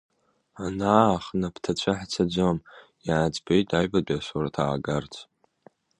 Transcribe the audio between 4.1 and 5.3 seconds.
асорҭ аагарц.